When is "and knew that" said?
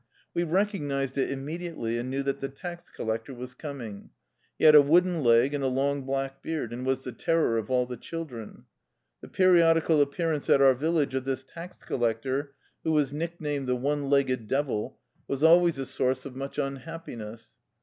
1.99-2.39